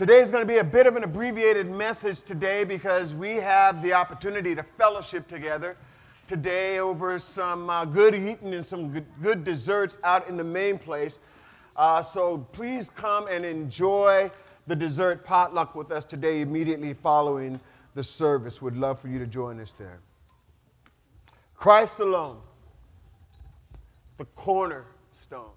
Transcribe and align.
Today 0.00 0.22
is 0.22 0.30
going 0.30 0.40
to 0.40 0.50
be 0.50 0.56
a 0.56 0.64
bit 0.64 0.86
of 0.86 0.96
an 0.96 1.04
abbreviated 1.04 1.70
message 1.70 2.22
today 2.22 2.64
because 2.64 3.12
we 3.12 3.34
have 3.34 3.82
the 3.82 3.92
opportunity 3.92 4.54
to 4.54 4.62
fellowship 4.62 5.28
together 5.28 5.76
today 6.26 6.78
over 6.78 7.18
some 7.18 7.68
uh, 7.68 7.84
good 7.84 8.14
eating 8.14 8.54
and 8.54 8.64
some 8.64 8.88
good, 8.94 9.04
good, 9.20 9.44
desserts 9.44 9.98
out 10.02 10.26
in 10.26 10.38
the 10.38 10.42
main 10.42 10.78
place. 10.78 11.18
Uh, 11.76 12.02
so 12.02 12.38
please 12.52 12.88
come 12.88 13.28
and 13.28 13.44
enjoy 13.44 14.30
the 14.68 14.74
dessert 14.74 15.22
potluck 15.22 15.74
with 15.74 15.92
us 15.92 16.06
today 16.06 16.40
immediately 16.40 16.94
following 16.94 17.60
the 17.94 18.02
service. 18.02 18.62
Would 18.62 18.78
love 18.78 18.98
for 19.00 19.08
you 19.08 19.18
to 19.18 19.26
join 19.26 19.60
us 19.60 19.72
there. 19.72 20.00
Christ 21.56 22.00
alone, 22.00 22.38
the 24.16 24.24
cornerstone. 24.34 25.50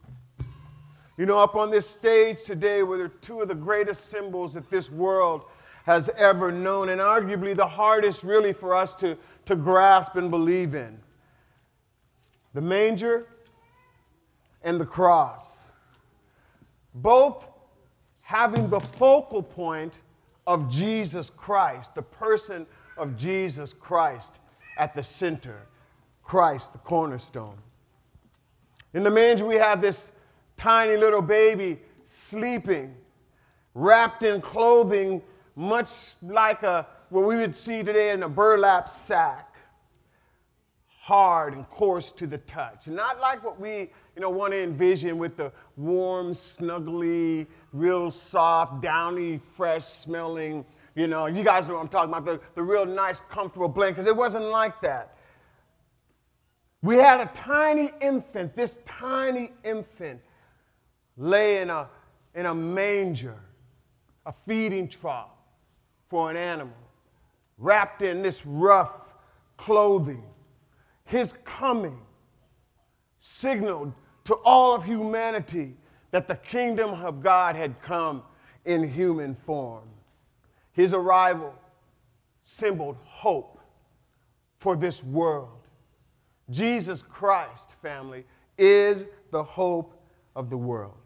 You 1.18 1.28
know, 1.28 1.38
up 1.38 1.56
on 1.56 1.70
this 1.70 1.88
stage 1.88 2.44
today 2.44 2.82
were 2.82 3.08
two 3.08 3.42
of 3.42 3.48
the 3.48 3.56
greatest 3.56 4.10
symbols 4.10 4.54
that 4.54 4.70
this 4.72 4.90
world 4.90 5.44
has 5.86 6.10
ever 6.18 6.52
known, 6.52 6.90
and 6.90 7.02
arguably 7.02 7.56
the 7.56 7.68
hardest, 7.68 8.24
really, 8.24 8.54
for 8.54 8.74
us 8.74 8.96
to, 8.96 9.18
to 9.46 9.56
grasp 9.56 10.16
and 10.16 10.32
believe 10.32 10.76
in 10.76 10.98
the 12.54 12.62
manger 12.62 13.28
and 14.64 14.80
the 14.80 14.86
cross. 14.86 15.62
Both 16.96 17.48
having 18.22 18.70
the 18.70 18.80
focal 18.80 19.44
point 19.44 19.94
of 20.48 20.70
Jesus 20.70 21.30
Christ, 21.30 21.96
the 21.96 22.02
person 22.02 22.66
of 22.98 23.18
Jesus 23.18 23.74
Christ 23.74 24.40
at 24.78 24.94
the 24.94 25.04
center, 25.04 25.68
Christ, 26.24 26.72
the 26.72 26.80
cornerstone. 26.80 27.58
In 28.94 29.04
the 29.04 29.12
manger, 29.12 29.46
we 29.46 29.56
have 29.56 29.82
this 29.82 30.12
tiny 30.64 30.96
little 30.96 31.22
baby 31.22 31.78
sleeping, 32.06 32.96
wrapped 33.74 34.24
in 34.24 34.40
clothing 34.40 35.22
much 35.58 35.92
like 36.22 36.64
a, 36.64 36.88
what 37.10 37.26
we 37.26 37.36
would 37.36 37.54
see 37.54 37.84
today 37.84 38.12
in 38.12 38.24
a 38.24 38.30
burlap 38.30 38.90
sack, 38.90 39.58
hard 40.88 41.54
and 41.54 41.70
coarse 41.70 42.14
to 42.14 42.26
the 42.26 42.38
touch. 42.38 42.88
Not 42.88 43.20
like 43.20 43.44
what 43.44 43.60
we 43.60 43.92
you 44.16 44.22
know, 44.22 44.30
want 44.30 44.54
to 44.54 44.64
envision 44.64 45.18
with 45.18 45.36
the 45.36 45.52
warm, 45.76 46.32
snuggly, 46.32 47.46
real 47.74 48.10
soft, 48.10 48.82
downy, 48.82 49.42
fresh 49.58 49.84
smelling, 49.84 50.64
you 50.96 51.08
know, 51.08 51.26
you 51.26 51.44
guys 51.44 51.68
know 51.68 51.74
what 51.74 51.82
I'm 51.82 51.90
talking 51.90 52.14
about, 52.14 52.24
the, 52.24 52.40
the 52.56 52.64
real 52.64 52.86
nice, 52.86 53.22
comfortable 53.30 53.68
blanket, 53.68 53.96
because 53.96 54.08
It 54.08 54.16
wasn't 54.16 54.46
like 54.46 54.80
that. 54.80 55.18
We 56.82 56.96
had 56.96 57.20
a 57.20 57.26
tiny 57.34 57.92
infant, 58.00 58.56
this 58.56 58.80
tiny 58.86 59.52
infant 59.66 60.22
lay 61.18 61.62
in 61.62 61.70
a, 61.70 61.88
in 62.36 62.46
a 62.46 62.56
manger, 62.56 63.40
a 64.26 64.34
feeding 64.46 64.88
trough 64.88 65.30
for 66.10 66.30
an 66.30 66.38
animal, 66.38 66.76
wrapped 67.58 68.02
in 68.02 68.22
this 68.22 68.46
rough 68.46 69.02
clothing. 69.58 70.24
His 71.06 71.34
coming 71.44 72.00
signaled 73.20 73.94
to 74.26 74.36
all 74.46 74.76
of 74.76 74.84
humanity 74.84 75.76
that 76.12 76.28
the 76.28 76.36
kingdom 76.36 76.92
of 76.92 77.22
God 77.22 77.56
had 77.56 77.82
come 77.82 78.24
in 78.66 78.88
human 78.88 79.36
form. 79.36 79.88
His 80.72 80.94
arrival 80.94 81.54
symboled 82.44 82.98
hope 83.04 83.60
for 84.58 84.76
this 84.76 85.04
world. 85.04 85.68
Jesus 86.50 87.02
Christ, 87.02 87.72
family, 87.82 88.26
is 88.58 89.06
the 89.32 89.44
hope 89.44 90.00
of 90.36 90.50
the 90.50 90.58
world. 90.58 91.03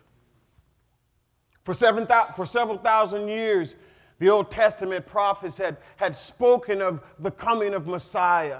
For, 1.67 1.73
seven, 1.73 2.07
for 2.33 2.45
several 2.45 2.77
thousand 2.77 3.27
years, 3.27 3.75
the 4.19 4.29
Old 4.29 4.49
Testament 4.49 5.05
prophets 5.05 5.57
had, 5.57 5.75
had 5.97 6.15
spoken 6.15 6.81
of 6.81 7.01
the 7.19 7.29
coming 7.29 7.73
of 7.73 7.87
Messiah. 7.87 8.59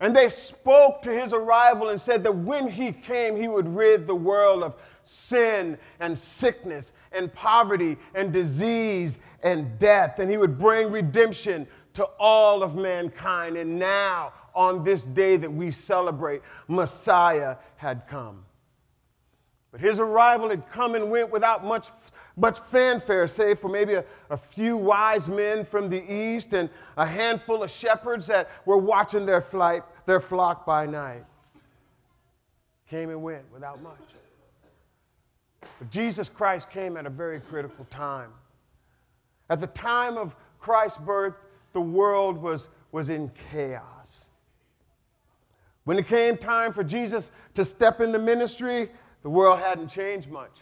And 0.00 0.14
they 0.14 0.28
spoke 0.28 1.00
to 1.00 1.10
his 1.10 1.32
arrival 1.32 1.88
and 1.88 1.98
said 1.98 2.22
that 2.24 2.36
when 2.36 2.68
he 2.68 2.92
came, 2.92 3.36
he 3.36 3.48
would 3.48 3.66
rid 3.74 4.06
the 4.06 4.14
world 4.14 4.62
of 4.62 4.76
sin 5.04 5.78
and 5.98 6.18
sickness 6.18 6.92
and 7.10 7.32
poverty 7.32 7.96
and 8.14 8.34
disease 8.34 9.18
and 9.42 9.78
death. 9.78 10.18
And 10.18 10.30
he 10.30 10.36
would 10.36 10.58
bring 10.58 10.92
redemption 10.92 11.66
to 11.94 12.04
all 12.20 12.62
of 12.62 12.74
mankind. 12.74 13.56
And 13.56 13.78
now, 13.78 14.34
on 14.54 14.84
this 14.84 15.06
day 15.06 15.38
that 15.38 15.50
we 15.50 15.70
celebrate, 15.70 16.42
Messiah 16.68 17.56
had 17.78 18.06
come. 18.06 18.44
But 19.74 19.80
his 19.80 19.98
arrival 19.98 20.50
had 20.50 20.70
come 20.70 20.94
and 20.94 21.10
went 21.10 21.32
without 21.32 21.64
much, 21.64 21.88
much 22.36 22.60
fanfare, 22.60 23.26
save 23.26 23.58
for 23.58 23.68
maybe 23.68 23.94
a, 23.94 24.04
a 24.30 24.36
few 24.36 24.76
wise 24.76 25.26
men 25.26 25.64
from 25.64 25.88
the 25.88 26.00
east 26.00 26.52
and 26.52 26.70
a 26.96 27.04
handful 27.04 27.64
of 27.64 27.72
shepherds 27.72 28.28
that 28.28 28.48
were 28.66 28.78
watching 28.78 29.26
their, 29.26 29.40
flight, 29.40 29.82
their 30.06 30.20
flock 30.20 30.64
by 30.64 30.86
night. 30.86 31.24
Came 32.88 33.10
and 33.10 33.20
went 33.20 33.50
without 33.52 33.82
much. 33.82 33.98
But 35.80 35.90
Jesus 35.90 36.28
Christ 36.28 36.70
came 36.70 36.96
at 36.96 37.04
a 37.04 37.10
very 37.10 37.40
critical 37.40 37.84
time. 37.90 38.30
At 39.50 39.58
the 39.58 39.66
time 39.66 40.16
of 40.16 40.36
Christ's 40.60 40.98
birth, 40.98 41.34
the 41.72 41.80
world 41.80 42.38
was, 42.38 42.68
was 42.92 43.08
in 43.08 43.28
chaos. 43.50 44.28
When 45.82 45.98
it 45.98 46.06
came 46.06 46.36
time 46.36 46.72
for 46.72 46.84
Jesus 46.84 47.32
to 47.54 47.64
step 47.64 48.00
in 48.00 48.12
the 48.12 48.20
ministry, 48.20 48.90
the 49.24 49.30
world 49.30 49.58
hadn't 49.58 49.88
changed 49.88 50.30
much. 50.30 50.58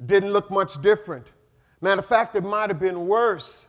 It 0.00 0.06
didn't 0.08 0.32
look 0.32 0.50
much 0.50 0.80
different. 0.80 1.26
Matter 1.82 2.00
of 2.00 2.06
fact, 2.06 2.34
it 2.34 2.42
might 2.42 2.70
have 2.70 2.80
been 2.80 3.06
worse. 3.06 3.66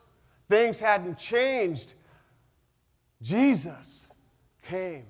Things 0.50 0.80
hadn't 0.80 1.18
changed. 1.18 1.94
Jesus 3.22 4.08
came, 4.64 5.06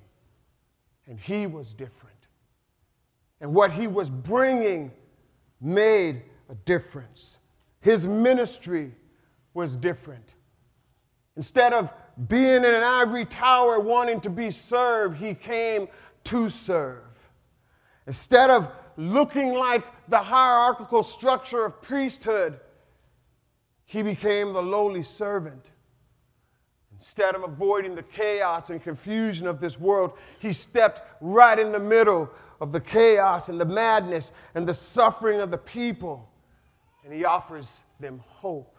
and 1.07 1.19
he 1.19 1.45
was 1.45 1.73
different. 1.73 2.17
And 3.39 3.53
what 3.53 3.71
he 3.71 3.87
was 3.87 4.09
bringing 4.09 4.91
made 5.61 6.23
a 6.49 6.55
difference. 6.65 7.37
His 7.81 8.07
ministry 8.07 8.95
was 9.53 9.75
different. 9.75 10.33
Instead 11.37 11.73
of 11.73 11.91
being 12.27 12.63
in 12.63 12.65
an 12.65 12.83
ivory 12.83 13.25
tower 13.25 13.79
wanting 13.79 14.21
to 14.21 14.29
be 14.31 14.49
served, 14.49 15.17
he 15.17 15.35
came 15.35 15.87
to 16.23 16.49
serve. 16.49 17.03
Instead 18.07 18.49
of 18.49 18.71
looking 18.97 19.53
like 19.53 19.83
the 20.07 20.19
hierarchical 20.19 21.03
structure 21.03 21.65
of 21.65 21.81
priesthood, 21.81 22.59
he 23.85 24.01
became 24.01 24.53
the 24.53 24.61
lowly 24.61 25.03
servant. 25.03 25.65
Instead 26.93 27.35
of 27.35 27.43
avoiding 27.43 27.95
the 27.95 28.03
chaos 28.03 28.69
and 28.69 28.81
confusion 28.81 29.45
of 29.45 29.59
this 29.59 29.79
world, 29.79 30.13
he 30.39 30.53
stepped 30.53 31.01
right 31.21 31.59
in 31.59 31.71
the 31.71 31.79
middle 31.79 32.29
of 32.61 32.71
the 32.71 32.79
chaos 32.79 33.49
and 33.49 33.59
the 33.59 33.65
madness 33.65 34.31
and 34.55 34.67
the 34.67 34.73
suffering 34.73 35.41
of 35.41 35.51
the 35.51 35.57
people, 35.57 36.29
and 37.03 37.13
he 37.13 37.25
offers 37.25 37.83
them 37.99 38.23
hope. 38.25 38.77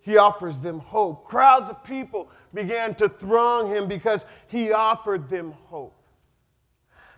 He 0.00 0.16
offers 0.16 0.58
them 0.58 0.78
hope. 0.78 1.26
Crowds 1.26 1.68
of 1.68 1.84
people 1.84 2.30
began 2.54 2.94
to 2.94 3.08
throng 3.08 3.68
him 3.74 3.86
because 3.86 4.24
he 4.48 4.72
offered 4.72 5.28
them 5.28 5.52
hope. 5.66 5.99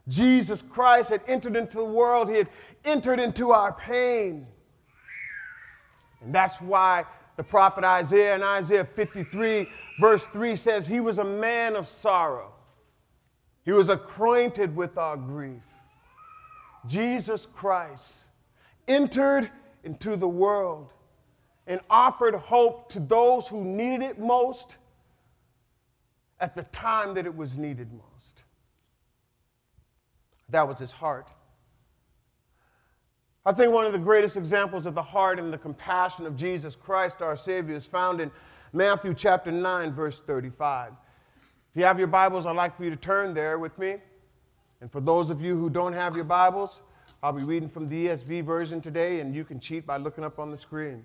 Jesus 0.08 0.62
Christ 0.62 1.10
had 1.10 1.22
entered 1.26 1.56
into 1.56 1.76
the 1.76 1.84
world, 1.84 2.28
He 2.28 2.36
had 2.36 2.48
entered 2.84 3.20
into 3.20 3.52
our 3.52 3.72
pain. 3.72 4.46
And 6.22 6.34
that's 6.34 6.60
why 6.60 7.04
the 7.36 7.42
prophet 7.42 7.84
Isaiah 7.84 8.34
in 8.34 8.42
Isaiah 8.42 8.84
53, 8.84 9.68
verse 10.00 10.26
3 10.32 10.56
says, 10.56 10.86
He 10.86 11.00
was 11.00 11.18
a 11.18 11.24
man 11.24 11.76
of 11.76 11.88
sorrow, 11.88 12.52
He 13.64 13.72
was 13.72 13.88
acquainted 13.88 14.74
with 14.74 14.98
our 14.98 15.16
grief. 15.16 15.62
Jesus 16.86 17.46
Christ 17.46 18.24
entered 18.88 19.50
into 19.84 20.16
the 20.16 20.28
world 20.28 20.88
and 21.66 21.80
offered 21.88 22.34
hope 22.34 22.88
to 22.90 23.00
those 23.00 23.46
who 23.46 23.64
needed 23.64 24.02
it 24.02 24.18
most 24.18 24.76
at 26.40 26.56
the 26.56 26.64
time 26.64 27.14
that 27.14 27.24
it 27.24 27.36
was 27.36 27.56
needed 27.56 27.92
most. 27.92 28.11
That 30.52 30.68
was 30.68 30.78
his 30.78 30.92
heart. 30.92 31.28
I 33.44 33.52
think 33.52 33.72
one 33.72 33.86
of 33.86 33.92
the 33.92 33.98
greatest 33.98 34.36
examples 34.36 34.86
of 34.86 34.94
the 34.94 35.02
heart 35.02 35.40
and 35.40 35.52
the 35.52 35.58
compassion 35.58 36.26
of 36.26 36.36
Jesus 36.36 36.76
Christ, 36.76 37.20
our 37.22 37.36
Savior, 37.36 37.74
is 37.74 37.86
found 37.86 38.20
in 38.20 38.30
Matthew 38.72 39.14
chapter 39.14 39.50
9, 39.50 39.92
verse 39.92 40.20
35. 40.20 40.92
If 40.92 40.96
you 41.74 41.84
have 41.84 41.98
your 41.98 42.06
Bibles, 42.06 42.46
I'd 42.46 42.54
like 42.54 42.76
for 42.76 42.84
you 42.84 42.90
to 42.90 42.96
turn 42.96 43.34
there 43.34 43.58
with 43.58 43.76
me. 43.78 43.96
And 44.80 44.92
for 44.92 45.00
those 45.00 45.30
of 45.30 45.40
you 45.40 45.56
who 45.56 45.70
don't 45.70 45.94
have 45.94 46.14
your 46.14 46.24
Bibles, 46.24 46.82
I'll 47.22 47.32
be 47.32 47.44
reading 47.44 47.68
from 47.68 47.88
the 47.88 48.08
ESV 48.08 48.44
version 48.44 48.80
today, 48.80 49.20
and 49.20 49.34
you 49.34 49.44
can 49.44 49.58
cheat 49.58 49.86
by 49.86 49.96
looking 49.96 50.22
up 50.22 50.38
on 50.38 50.50
the 50.50 50.58
screen. 50.58 51.02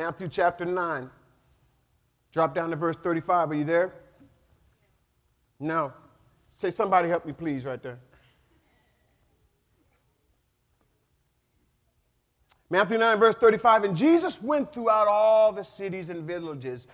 Matthew 0.00 0.28
chapter 0.28 0.64
9. 0.64 1.10
Drop 2.32 2.54
down 2.54 2.70
to 2.70 2.76
verse 2.76 2.96
35. 3.02 3.50
Are 3.50 3.54
you 3.54 3.64
there? 3.64 3.92
No. 5.58 5.92
Say, 6.54 6.70
somebody 6.70 7.10
help 7.10 7.26
me, 7.26 7.34
please, 7.34 7.66
right 7.66 7.82
there. 7.82 7.98
Matthew 12.70 12.96
9, 12.96 13.18
verse 13.18 13.34
35. 13.34 13.84
And 13.84 13.94
Jesus 13.94 14.40
went 14.40 14.72
throughout 14.72 15.06
all 15.06 15.52
the 15.52 15.64
cities 15.64 16.08
and 16.08 16.26
villages, 16.26 16.86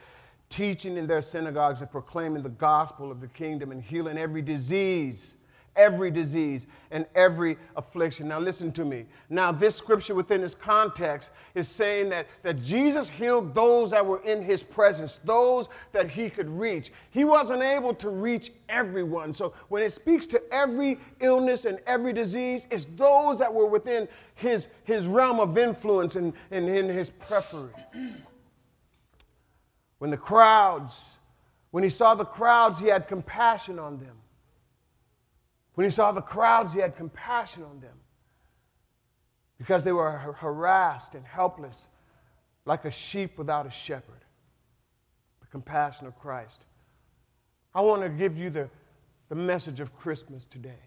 teaching 0.51 0.97
in 0.97 1.07
their 1.07 1.23
synagogues 1.23 1.83
and 1.83 1.89
proclaiming 1.89 2.43
the 2.43 2.49
gospel 2.49 3.13
of 3.13 3.21
the 3.21 3.29
kingdom 3.29 3.71
and 3.71 3.81
healing 3.81 4.19
every 4.19 4.43
disease 4.43 5.37
every 5.77 6.11
disease 6.11 6.67
and 6.91 7.07
every 7.15 7.57
affliction. 7.77 8.29
Now, 8.29 8.41
listen 8.41 8.73
to 8.73 8.85
me. 8.85 9.07
Now, 9.29 9.53
this 9.53 9.77
scripture 9.77 10.15
within 10.15 10.43
its 10.43 10.55
context 10.55 11.31
is 11.55 11.69
saying 11.69 12.09
that, 12.11 12.27
that 12.43 12.63
Jesus 12.63 13.09
healed 13.09 13.55
those 13.55 13.91
that 13.91 14.05
were 14.05 14.23
in 14.23 14.43
his 14.43 14.63
presence, 14.63 15.21
those 15.25 15.69
that 15.93 16.11
he 16.11 16.31
could 16.31 16.49
reach. 16.49 16.93
He 17.11 17.25
wasn't 17.25 17.63
able 17.63 17.95
to 17.95 18.09
reach 18.09 18.53
everyone. 18.69 19.33
So, 19.33 19.55
when 19.69 19.83
it 19.83 19.93
speaks 19.93 20.27
to 20.29 20.43
every 20.53 20.99
illness 21.21 21.65
and 21.65 21.79
every 21.87 22.13
disease, 22.13 22.67
it's 22.71 22.87
those 22.97 23.39
that 23.39 23.53
were 23.53 23.67
within 23.67 24.09
his, 24.35 24.69
his 24.85 25.07
realm 25.07 25.41
of 25.41 25.57
influence 25.59 26.17
and, 26.17 26.33
and 26.51 26.69
in 26.69 26.89
his 26.89 27.11
preference. 27.11 27.77
When 29.99 30.11
the 30.11 30.17
crowds, 30.17 31.17
when 31.71 31.83
he 31.83 31.91
saw 31.91 32.15
the 32.15 32.25
crowds, 32.25 32.79
he 32.79 32.87
had 32.87 33.09
compassion 33.09 33.79
on 33.79 33.99
them 33.99 34.17
when 35.77 35.85
he 35.85 35.91
saw 35.91 36.11
the 36.11 36.23
crowds, 36.23 36.73
he 36.73 36.81
had 36.81 36.97
compassion 36.97 37.63
on 37.63 37.81
them 37.81 37.99
because 39.59 39.85
they 39.85 39.93
were 39.93 40.11
harassed 40.11 41.15
and 41.15 41.25
helpless 41.25 41.89
like 42.65 42.87
a 42.87 42.91
sheep 42.91 43.39
without 43.39 43.67
a 43.67 43.71
shepherd. 43.71 44.25
The 45.43 45.47
compassion 45.49 46.07
of 46.07 46.19
Christ. 46.19 46.65
I 47.75 47.83
want 47.83 48.03
to 48.03 48.09
give 48.09 48.39
you 48.39 48.49
the, 48.49 48.71
the 49.29 49.35
message 49.35 49.81
of 49.81 49.95
Christmas 49.95 50.47
today. 50.47 50.81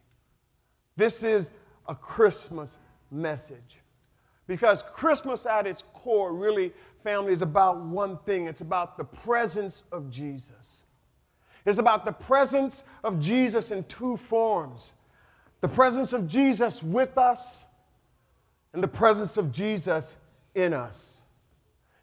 This 0.97 1.21
is 1.21 1.51
a 1.87 1.93
Christmas 1.93 2.79
message 3.11 3.77
because 4.47 4.83
Christmas 4.95 5.45
at 5.45 5.67
its 5.67 5.83
core, 5.93 6.33
really, 6.33 6.73
family, 7.03 7.31
is 7.31 7.43
about 7.43 7.79
one 7.79 8.17
thing 8.25 8.47
it's 8.47 8.61
about 8.61 8.97
the 8.97 9.05
presence 9.05 9.83
of 9.91 10.09
Jesus 10.09 10.85
is 11.69 11.79
about 11.79 12.05
the 12.05 12.11
presence 12.11 12.83
of 13.03 13.19
Jesus 13.19 13.71
in 13.71 13.83
two 13.85 14.17
forms 14.17 14.93
the 15.61 15.67
presence 15.67 16.13
of 16.13 16.25
Jesus 16.27 16.81
with 16.81 17.17
us 17.17 17.65
and 18.73 18.81
the 18.81 18.87
presence 18.87 19.35
of 19.35 19.51
Jesus 19.51 20.15
in 20.55 20.73
us. 20.73 21.21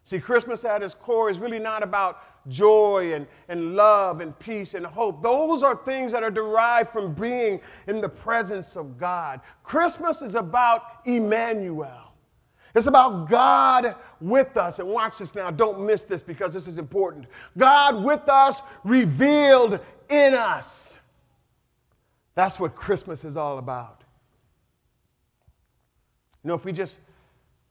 See, 0.03 0.19
Christmas 0.19 0.63
at 0.63 0.83
its 0.83 0.93
core 0.93 1.29
is 1.29 1.39
really 1.39 1.59
not 1.59 1.83
about 1.83 2.47
joy 2.49 3.13
and, 3.13 3.27
and 3.49 3.75
love 3.75 4.21
and 4.21 4.37
peace 4.39 4.73
and 4.73 4.85
hope. 4.85 5.21
Those 5.21 5.63
are 5.63 5.75
things 5.75 6.11
that 6.11 6.23
are 6.23 6.31
derived 6.31 6.91
from 6.91 7.13
being 7.13 7.59
in 7.87 7.99
the 7.99 8.07
presence 8.07 8.77
of 8.77 8.97
God. 8.97 9.41
Christmas 9.63 10.21
is 10.21 10.35
about 10.35 10.83
Emmanuel. 11.05 12.06
It's 12.77 12.85
about 12.85 13.27
God 13.27 13.95
with 14.21 14.55
us. 14.55 14.77
And 14.77 14.87
watch 14.87 15.17
this 15.17 15.33
now. 15.33 15.49
Don't 15.49 15.83
miss 15.83 16.03
this 16.03 16.21
because 16.21 16.53
this 16.53 16.67
is 16.67 16.77
important. 16.77 17.25
God 17.57 18.03
with 18.03 18.29
us, 18.29 18.61
revealed 18.83 19.79
in 20.09 20.35
us. 20.35 20.99
That's 22.35 22.59
what 22.59 22.75
Christmas 22.75 23.25
is 23.25 23.35
all 23.35 23.57
about. 23.57 24.03
You 26.43 26.49
know, 26.49 26.53
if 26.53 26.65
we 26.65 26.71
just 26.71 26.99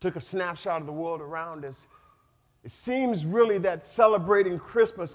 took 0.01 0.17
a 0.17 0.21
snapshot 0.21 0.81
of 0.81 0.87
the 0.87 0.93
world 0.93 1.21
around 1.21 1.65
us, 1.65 1.87
it 2.65 2.73
seems 2.73 3.25
really 3.25 3.59
that 3.59 3.87
celebrating 3.87 4.59
Christmas 4.59 5.15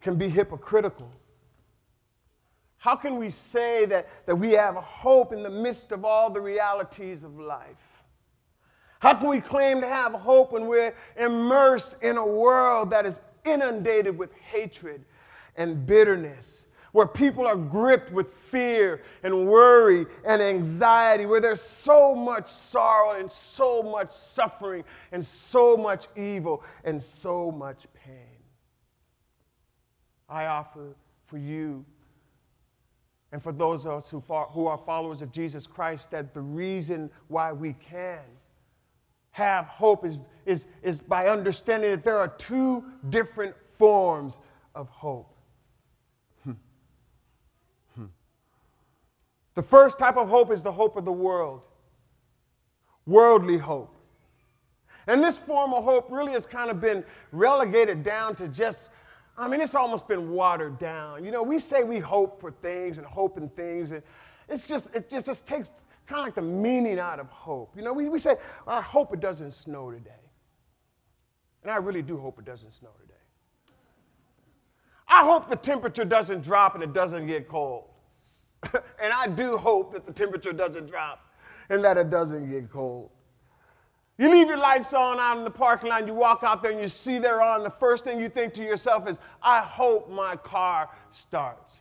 can 0.00 0.14
be 0.14 0.28
hypocritical. 0.28 1.10
How 2.78 2.94
can 2.94 3.16
we 3.16 3.30
say 3.30 3.84
that, 3.86 4.08
that 4.26 4.36
we 4.36 4.52
have 4.52 4.76
hope 4.76 5.32
in 5.32 5.42
the 5.42 5.50
midst 5.50 5.90
of 5.90 6.04
all 6.04 6.30
the 6.30 6.40
realities 6.40 7.24
of 7.24 7.36
life? 7.40 7.85
How 8.98 9.14
can 9.14 9.28
we 9.28 9.40
claim 9.40 9.80
to 9.82 9.86
have 9.86 10.12
hope 10.12 10.52
when 10.52 10.66
we're 10.66 10.94
immersed 11.16 11.96
in 12.00 12.16
a 12.16 12.26
world 12.26 12.90
that 12.90 13.04
is 13.04 13.20
inundated 13.44 14.16
with 14.16 14.32
hatred 14.34 15.04
and 15.56 15.86
bitterness? 15.86 16.64
Where 16.92 17.06
people 17.06 17.46
are 17.46 17.56
gripped 17.56 18.10
with 18.10 18.32
fear 18.50 19.02
and 19.22 19.46
worry 19.46 20.06
and 20.24 20.40
anxiety, 20.40 21.26
where 21.26 21.40
there's 21.42 21.60
so 21.60 22.14
much 22.14 22.48
sorrow 22.48 23.20
and 23.20 23.30
so 23.30 23.82
much 23.82 24.10
suffering 24.10 24.82
and 25.12 25.22
so 25.22 25.76
much 25.76 26.06
evil 26.16 26.64
and 26.84 27.02
so 27.02 27.50
much 27.50 27.86
pain. 27.92 28.38
I 30.26 30.46
offer 30.46 30.96
for 31.26 31.36
you 31.36 31.84
and 33.30 33.42
for 33.42 33.52
those 33.52 33.84
of 33.84 33.92
us 33.92 34.08
who, 34.08 34.20
who 34.20 34.66
are 34.66 34.78
followers 34.78 35.20
of 35.20 35.32
Jesus 35.32 35.66
Christ 35.66 36.10
that 36.12 36.32
the 36.32 36.40
reason 36.40 37.10
why 37.28 37.52
we 37.52 37.74
can 37.74 38.20
have 39.36 39.66
hope 39.66 40.06
is, 40.06 40.16
is, 40.46 40.64
is 40.82 41.02
by 41.02 41.28
understanding 41.28 41.90
that 41.90 42.02
there 42.02 42.16
are 42.16 42.28
two 42.28 42.82
different 43.10 43.54
forms 43.68 44.38
of 44.74 44.88
hope. 44.88 45.30
Hmm. 46.42 46.52
Hmm. 47.94 48.04
The 49.54 49.62
first 49.62 49.98
type 49.98 50.16
of 50.16 50.30
hope 50.30 50.50
is 50.50 50.62
the 50.62 50.72
hope 50.72 50.96
of 50.96 51.04
the 51.04 51.12
world, 51.12 51.60
worldly 53.04 53.58
hope. 53.58 53.94
And 55.06 55.22
this 55.22 55.36
form 55.36 55.74
of 55.74 55.84
hope 55.84 56.10
really 56.10 56.32
has 56.32 56.46
kind 56.46 56.70
of 56.70 56.80
been 56.80 57.04
relegated 57.30 58.02
down 58.02 58.36
to 58.36 58.48
just, 58.48 58.88
I 59.36 59.48
mean, 59.48 59.60
it's 59.60 59.74
almost 59.74 60.08
been 60.08 60.30
watered 60.30 60.78
down. 60.78 61.26
You 61.26 61.30
know, 61.30 61.42
we 61.42 61.58
say 61.58 61.84
we 61.84 61.98
hope 61.98 62.40
for 62.40 62.52
things 62.52 62.96
and 62.96 63.06
hope 63.06 63.36
in 63.36 63.50
things, 63.50 63.90
and 63.90 64.02
it's 64.48 64.66
just, 64.66 64.88
it 64.94 65.10
just, 65.10 65.26
just 65.26 65.46
takes 65.46 65.70
kind 66.06 66.20
of 66.20 66.26
like 66.26 66.34
the 66.34 66.42
meaning 66.42 66.98
out 66.98 67.18
of 67.20 67.28
hope. 67.28 67.76
You 67.76 67.82
know, 67.82 67.92
we, 67.92 68.08
we 68.08 68.18
say, 68.18 68.36
I 68.66 68.80
hope 68.80 69.12
it 69.12 69.20
doesn't 69.20 69.52
snow 69.52 69.90
today. 69.90 70.10
And 71.62 71.70
I 71.70 71.76
really 71.76 72.02
do 72.02 72.16
hope 72.16 72.38
it 72.38 72.44
doesn't 72.44 72.72
snow 72.72 72.90
today. 73.00 73.14
I 75.08 75.24
hope 75.24 75.48
the 75.48 75.56
temperature 75.56 76.04
doesn't 76.04 76.42
drop 76.42 76.74
and 76.74 76.82
it 76.82 76.92
doesn't 76.92 77.26
get 77.26 77.48
cold. 77.48 77.88
and 78.72 79.12
I 79.12 79.28
do 79.28 79.56
hope 79.56 79.92
that 79.92 80.06
the 80.06 80.12
temperature 80.12 80.52
doesn't 80.52 80.86
drop 80.86 81.26
and 81.68 81.82
that 81.84 81.96
it 81.96 82.10
doesn't 82.10 82.50
get 82.50 82.70
cold. 82.70 83.10
You 84.18 84.30
leave 84.30 84.48
your 84.48 84.58
lights 84.58 84.94
on 84.94 85.20
out 85.20 85.36
in 85.36 85.44
the 85.44 85.50
parking 85.50 85.90
lot, 85.90 86.06
you 86.06 86.14
walk 86.14 86.42
out 86.42 86.62
there 86.62 86.72
and 86.72 86.80
you 86.80 86.88
see 86.88 87.18
they're 87.18 87.42
on. 87.42 87.62
The 87.62 87.70
first 87.70 88.04
thing 88.04 88.18
you 88.18 88.28
think 88.28 88.54
to 88.54 88.62
yourself 88.62 89.08
is, 89.08 89.20
I 89.42 89.60
hope 89.60 90.10
my 90.10 90.36
car 90.36 90.88
starts. 91.10 91.80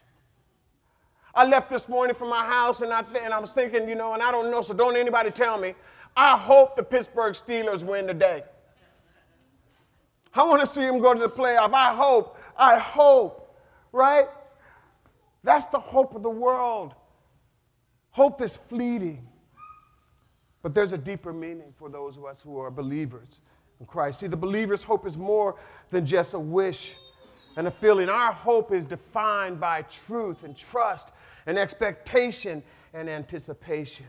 I 1.36 1.46
left 1.46 1.70
this 1.70 1.90
morning 1.90 2.16
from 2.16 2.30
my 2.30 2.46
house 2.46 2.82
and 2.82 2.94
I, 2.94 3.02
th- 3.02 3.22
and 3.24 3.34
I 3.34 3.40
was 3.40 3.52
thinking, 3.52 3.90
you 3.90 3.96
know, 3.96 4.14
and 4.14 4.24
I 4.24 4.32
don't 4.32 4.50
know, 4.50 4.62
so 4.62 4.74
don't 4.74 4.96
anybody 4.96 5.32
tell 5.32 5.58
me. 5.58 5.76
I 6.16 6.38
hope 6.38 6.78
the 6.78 6.84
Pittsburgh 6.84 7.34
Steelers 7.34 7.84
win 7.84 8.08
today. 8.08 8.44
I 10.34 10.44
want 10.44 10.62
to 10.62 10.68
see 10.68 10.82
them 10.82 11.00
go 11.00 11.14
to 11.14 11.20
the 11.20 11.30
playoff. 11.30 11.74
I 11.74 11.94
hope, 11.94 12.38
I 12.58 12.80
hope, 12.80 13.54
right? 13.92 14.28
That's 15.44 15.68
the 15.68 15.80
hope 15.80 16.16
of 16.16 16.24
the 16.24 16.30
world. 16.30 16.94
Hope 18.12 18.42
is 18.42 18.56
fleeting. 18.56 19.28
But 20.62 20.74
there's 20.74 20.94
a 20.94 20.98
deeper 20.98 21.34
meaning 21.34 21.74
for 21.78 21.90
those 21.90 22.18
of 22.18 22.26
us 22.26 22.42
who 22.42 22.58
are 22.60 22.72
believers 22.72 23.42
in 23.80 23.86
Christ. 23.86 24.22
See, 24.22 24.28
the 24.28 24.38
believer's 24.38 24.84
hope 24.84 25.06
is 25.06 25.18
more 25.18 25.56
than 25.90 26.06
just 26.06 26.34
a 26.34 26.40
wish 26.40 26.96
and 27.58 27.68
a 27.68 27.72
feeling. 27.72 28.10
Our 28.10 28.32
hope 28.32 28.74
is 28.74 28.84
defined 28.84 29.60
by 29.60 29.84
truth 29.84 30.44
and 30.44 30.56
trust 30.56 31.10
and 31.46 31.58
expectation 31.58 32.64
and 32.94 33.10
anticipation. 33.10 34.06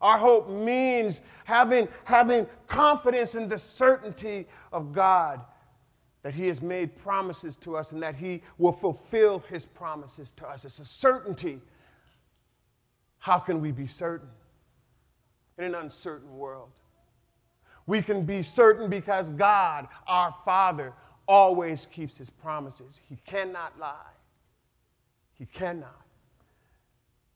Our 0.00 0.18
hope 0.18 0.48
means 0.48 1.20
having, 1.44 1.88
having 2.04 2.46
confidence 2.66 3.34
in 3.34 3.48
the 3.48 3.58
certainty 3.58 4.46
of 4.72 4.92
God 4.92 5.40
that 6.22 6.34
He 6.34 6.46
has 6.48 6.60
made 6.60 6.96
promises 6.96 7.56
to 7.58 7.76
us 7.76 7.92
and 7.92 8.02
that 8.02 8.16
He 8.16 8.42
will 8.58 8.72
fulfill 8.72 9.40
His 9.48 9.64
promises 9.64 10.32
to 10.32 10.46
us. 10.46 10.64
It's 10.64 10.78
a 10.78 10.84
certainty. 10.84 11.60
How 13.18 13.38
can 13.38 13.60
we 13.60 13.70
be 13.70 13.86
certain 13.86 14.28
in 15.58 15.64
an 15.64 15.74
uncertain 15.74 16.36
world? 16.36 16.70
We 17.86 18.02
can 18.02 18.24
be 18.24 18.42
certain 18.42 18.88
because 18.88 19.30
God, 19.30 19.88
our 20.06 20.34
Father, 20.44 20.92
always 21.26 21.86
keeps 21.86 22.16
His 22.16 22.30
promises. 22.30 23.00
He 23.08 23.16
cannot 23.24 23.78
lie. 23.78 23.94
He 25.34 25.46
cannot. 25.46 26.01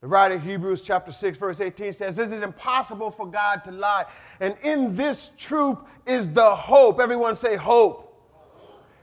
The 0.06 0.10
writer 0.10 0.36
of 0.36 0.44
Hebrews 0.44 0.82
chapter 0.82 1.10
6, 1.10 1.36
verse 1.36 1.60
18 1.60 1.92
says, 1.92 2.20
Is 2.20 2.30
it 2.30 2.44
impossible 2.44 3.10
for 3.10 3.26
God 3.26 3.64
to 3.64 3.72
lie? 3.72 4.04
And 4.38 4.56
in 4.62 4.94
this 4.94 5.32
truth 5.36 5.78
is 6.06 6.28
the 6.28 6.54
hope. 6.54 7.00
Everyone 7.00 7.34
say 7.34 7.56
hope. 7.56 8.16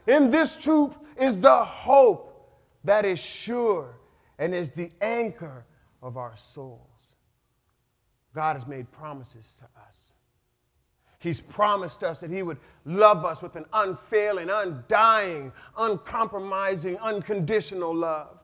In 0.06 0.30
this 0.30 0.56
truth 0.56 0.92
is 1.20 1.38
the 1.38 1.62
hope 1.62 2.56
that 2.84 3.04
is 3.04 3.18
sure 3.18 3.98
and 4.38 4.54
is 4.54 4.70
the 4.70 4.90
anchor 5.02 5.66
of 6.02 6.16
our 6.16 6.38
souls. 6.38 6.80
God 8.34 8.56
has 8.56 8.66
made 8.66 8.90
promises 8.90 9.56
to 9.58 9.64
us. 9.86 10.14
He's 11.18 11.38
promised 11.38 12.02
us 12.02 12.20
that 12.20 12.30
He 12.30 12.42
would 12.42 12.56
love 12.86 13.26
us 13.26 13.42
with 13.42 13.56
an 13.56 13.66
unfailing, 13.74 14.48
undying, 14.48 15.52
uncompromising, 15.76 16.96
unconditional 16.96 17.94
love. 17.94 18.38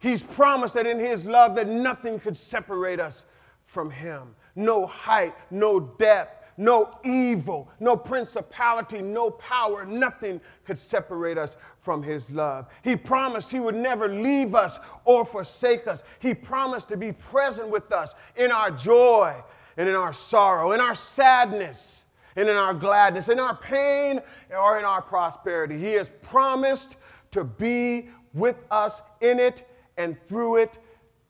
He's 0.00 0.22
promised 0.22 0.74
that 0.74 0.86
in 0.86 0.98
his 0.98 1.26
love 1.26 1.54
that 1.56 1.68
nothing 1.68 2.18
could 2.18 2.36
separate 2.36 2.98
us 2.98 3.26
from 3.66 3.90
him. 3.90 4.34
No 4.56 4.86
height, 4.86 5.34
no 5.50 5.78
depth, 5.78 6.40
no 6.56 6.98
evil, 7.04 7.70
no 7.80 7.96
principality, 7.96 9.00
no 9.00 9.30
power, 9.30 9.84
nothing 9.84 10.40
could 10.64 10.78
separate 10.78 11.38
us 11.38 11.56
from 11.80 12.02
his 12.02 12.30
love. 12.30 12.66
He 12.82 12.96
promised 12.96 13.50
he 13.50 13.60
would 13.60 13.74
never 13.74 14.08
leave 14.08 14.54
us 14.54 14.78
or 15.04 15.24
forsake 15.24 15.86
us. 15.86 16.02
He 16.18 16.34
promised 16.34 16.88
to 16.88 16.96
be 16.96 17.12
present 17.12 17.68
with 17.68 17.92
us 17.92 18.14
in 18.36 18.50
our 18.50 18.70
joy 18.70 19.34
and 19.76 19.88
in 19.88 19.94
our 19.94 20.12
sorrow, 20.12 20.72
in 20.72 20.80
our 20.80 20.94
sadness 20.94 22.06
and 22.36 22.48
in 22.48 22.56
our 22.56 22.74
gladness, 22.74 23.28
in 23.28 23.38
our 23.38 23.56
pain 23.56 24.20
or 24.50 24.78
in 24.78 24.84
our 24.84 25.02
prosperity. 25.02 25.78
He 25.78 25.92
has 25.92 26.10
promised 26.22 26.96
to 27.30 27.44
be 27.44 28.08
with 28.34 28.56
us 28.70 29.02
in 29.20 29.38
it 29.40 29.66
and 30.00 30.16
through 30.28 30.56
it 30.56 30.78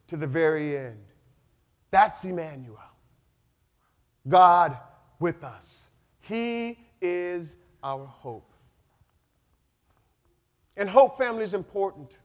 to 0.09 0.17
the 0.17 0.27
very 0.27 0.79
end. 0.79 1.05
That's 1.91 2.25
Emmanuel. 2.25 2.79
God 4.29 4.79
with 5.19 5.43
us. 5.43 5.91
He 6.21 6.79
is 7.03 7.57
our 7.83 8.07
hope. 8.07 8.53
And 10.77 10.89
hope, 10.89 11.19
family, 11.19 11.43
is 11.43 11.53
important 11.53 12.17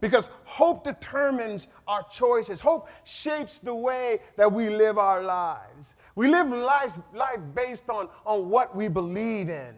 because 0.00 0.28
hope 0.44 0.84
determines 0.84 1.68
our 1.86 2.02
choices. 2.10 2.60
Hope 2.60 2.88
shapes 3.04 3.58
the 3.58 3.74
way 3.74 4.20
that 4.36 4.50
we 4.50 4.70
live 4.70 4.98
our 4.98 5.22
lives. 5.22 5.94
We 6.16 6.28
live 6.28 6.48
life, 6.48 6.98
life 7.14 7.40
based 7.54 7.88
on, 7.90 8.08
on 8.24 8.48
what 8.48 8.74
we 8.74 8.88
believe 8.88 9.48
in. 9.48 9.74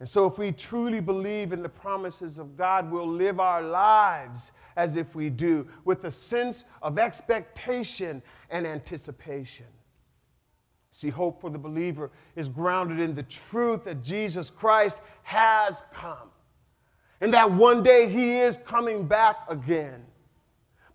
And 0.00 0.08
so, 0.08 0.26
if 0.26 0.38
we 0.38 0.52
truly 0.52 1.00
believe 1.00 1.52
in 1.52 1.62
the 1.62 1.68
promises 1.68 2.38
of 2.38 2.56
God, 2.56 2.90
we'll 2.90 3.08
live 3.08 3.40
our 3.40 3.62
lives 3.62 4.52
as 4.76 4.94
if 4.94 5.16
we 5.16 5.28
do, 5.28 5.66
with 5.84 6.04
a 6.04 6.10
sense 6.10 6.64
of 6.82 7.00
expectation 7.00 8.22
and 8.48 8.64
anticipation. 8.64 9.66
See, 10.92 11.10
hope 11.10 11.40
for 11.40 11.50
the 11.50 11.58
believer 11.58 12.12
is 12.36 12.48
grounded 12.48 13.00
in 13.00 13.14
the 13.14 13.24
truth 13.24 13.84
that 13.84 14.04
Jesus 14.04 14.50
Christ 14.50 15.00
has 15.24 15.82
come 15.92 16.30
and 17.20 17.34
that 17.34 17.50
one 17.50 17.82
day 17.82 18.08
he 18.08 18.38
is 18.38 18.58
coming 18.64 19.06
back 19.06 19.38
again. 19.48 20.04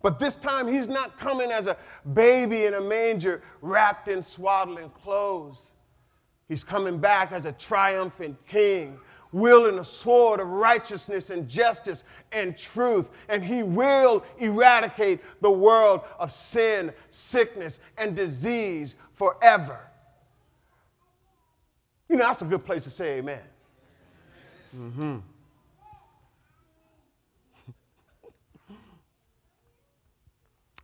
But 0.02 0.18
this 0.18 0.34
time 0.34 0.66
he's 0.66 0.88
not 0.88 1.18
coming 1.18 1.50
as 1.50 1.66
a 1.66 1.76
baby 2.12 2.64
in 2.64 2.74
a 2.74 2.80
manger 2.80 3.42
wrapped 3.60 4.08
in 4.08 4.22
swaddling 4.22 4.90
clothes. 4.90 5.73
He's 6.48 6.64
coming 6.64 6.98
back 6.98 7.32
as 7.32 7.46
a 7.46 7.52
triumphant 7.52 8.36
king 8.46 8.98
wielding 9.34 9.78
a 9.80 9.84
sword 9.84 10.38
of 10.38 10.46
righteousness 10.46 11.30
and 11.30 11.48
justice 11.48 12.04
and 12.30 12.56
truth. 12.56 13.10
And 13.28 13.44
he 13.44 13.64
will 13.64 14.24
eradicate 14.38 15.20
the 15.42 15.50
world 15.50 16.02
of 16.20 16.30
sin, 16.30 16.92
sickness, 17.10 17.80
and 17.98 18.14
disease 18.14 18.94
forever. 19.14 19.80
You 22.08 22.14
know, 22.16 22.26
that's 22.26 22.42
a 22.42 22.44
good 22.44 22.64
place 22.64 22.84
to 22.84 22.90
say 22.90 23.18
amen. 23.18 23.40
Mm-hmm. 24.76 25.16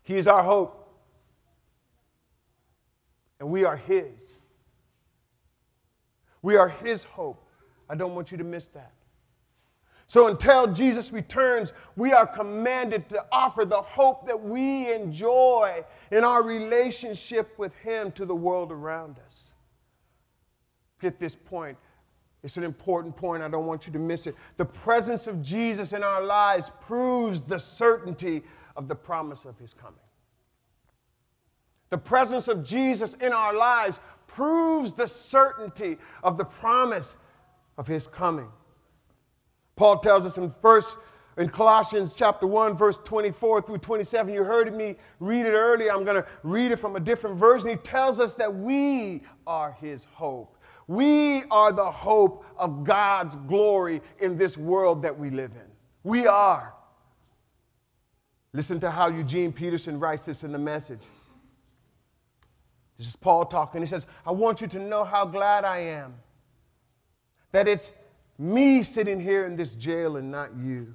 he 0.02 0.16
is 0.16 0.26
our 0.26 0.42
hope, 0.42 0.92
and 3.38 3.48
we 3.48 3.64
are 3.64 3.76
His. 3.76 4.39
We 6.42 6.56
are 6.56 6.68
His 6.68 7.04
hope. 7.04 7.46
I 7.88 7.94
don't 7.94 8.14
want 8.14 8.30
you 8.30 8.38
to 8.38 8.44
miss 8.44 8.68
that. 8.68 8.92
So 10.06 10.26
until 10.26 10.66
Jesus 10.66 11.12
returns, 11.12 11.72
we 11.94 12.12
are 12.12 12.26
commanded 12.26 13.08
to 13.10 13.24
offer 13.30 13.64
the 13.64 13.80
hope 13.80 14.26
that 14.26 14.42
we 14.42 14.92
enjoy 14.92 15.84
in 16.10 16.24
our 16.24 16.42
relationship 16.42 17.56
with 17.58 17.72
Him 17.76 18.10
to 18.12 18.26
the 18.26 18.34
world 18.34 18.72
around 18.72 19.20
us. 19.24 19.54
Get 21.00 21.20
this 21.20 21.36
point. 21.36 21.78
It's 22.42 22.56
an 22.56 22.64
important 22.64 23.16
point. 23.16 23.42
I 23.42 23.48
don't 23.48 23.66
want 23.66 23.86
you 23.86 23.92
to 23.92 23.98
miss 23.98 24.26
it. 24.26 24.34
The 24.56 24.64
presence 24.64 25.26
of 25.26 25.42
Jesus 25.42 25.92
in 25.92 26.02
our 26.02 26.24
lives 26.24 26.70
proves 26.80 27.40
the 27.40 27.58
certainty 27.58 28.42
of 28.76 28.88
the 28.88 28.94
promise 28.94 29.44
of 29.44 29.58
His 29.58 29.74
coming. 29.74 29.94
The 31.90 31.98
presence 31.98 32.48
of 32.48 32.64
Jesus 32.64 33.14
in 33.14 33.32
our 33.32 33.52
lives 33.52 34.00
proves 34.40 34.94
the 34.94 35.06
certainty 35.06 35.98
of 36.22 36.38
the 36.38 36.44
promise 36.46 37.18
of 37.76 37.86
his 37.86 38.06
coming. 38.06 38.48
Paul 39.76 39.98
tells 39.98 40.24
us 40.24 40.38
in 40.38 40.54
first 40.62 40.96
in 41.36 41.50
Colossians 41.50 42.14
chapter 42.14 42.46
1 42.46 42.74
verse 42.74 42.98
24 43.04 43.60
through 43.60 43.76
27 43.76 44.32
you 44.32 44.42
heard 44.42 44.74
me 44.74 44.96
read 45.18 45.44
it 45.44 45.52
earlier 45.52 45.92
I'm 45.92 46.04
going 46.04 46.22
to 46.22 46.26
read 46.42 46.72
it 46.72 46.76
from 46.76 46.96
a 46.96 47.00
different 47.00 47.36
version. 47.36 47.68
He 47.68 47.76
tells 47.76 48.18
us 48.18 48.34
that 48.36 48.54
we 48.54 49.24
are 49.46 49.76
his 49.78 50.04
hope. 50.04 50.56
We 50.86 51.44
are 51.50 51.70
the 51.70 51.90
hope 51.90 52.46
of 52.56 52.82
God's 52.82 53.36
glory 53.46 54.00
in 54.20 54.38
this 54.38 54.56
world 54.56 55.02
that 55.02 55.18
we 55.18 55.28
live 55.28 55.52
in. 55.52 55.70
We 56.02 56.26
are. 56.26 56.72
Listen 58.54 58.80
to 58.80 58.90
how 58.90 59.10
Eugene 59.10 59.52
Peterson 59.52 60.00
writes 60.00 60.24
this 60.24 60.44
in 60.44 60.52
the 60.52 60.58
message 60.58 61.02
this 63.00 63.08
is 63.08 63.16
Paul 63.16 63.46
talking 63.46 63.80
he 63.80 63.86
says 63.86 64.06
I 64.26 64.32
want 64.32 64.60
you 64.60 64.66
to 64.66 64.78
know 64.78 65.04
how 65.04 65.24
glad 65.24 65.64
I 65.64 65.78
am 65.78 66.14
that 67.52 67.66
it's 67.66 67.92
me 68.38 68.82
sitting 68.82 69.18
here 69.18 69.46
in 69.46 69.56
this 69.56 69.74
jail 69.74 70.16
and 70.16 70.30
not 70.30 70.56
you. 70.56 70.94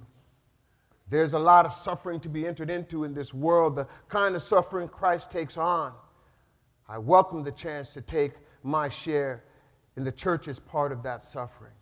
There's 1.07 1.33
a 1.33 1.39
lot 1.39 1.65
of 1.65 1.73
suffering 1.73 2.19
to 2.21 2.29
be 2.29 2.47
entered 2.47 2.69
into 2.69 3.03
in 3.03 3.13
this 3.13 3.33
world, 3.33 3.75
the 3.75 3.87
kind 4.07 4.35
of 4.35 4.41
suffering 4.41 4.87
Christ 4.87 5.29
takes 5.29 5.57
on. 5.57 5.93
I 6.87 6.97
welcome 6.97 7.43
the 7.43 7.51
chance 7.51 7.93
to 7.93 8.01
take 8.01 8.33
my 8.63 8.89
share 8.89 9.43
in 9.97 10.03
the 10.03 10.11
church 10.11 10.47
as 10.47 10.59
part 10.59 10.91
of 10.91 11.03
that 11.03 11.23
suffering. 11.23 11.73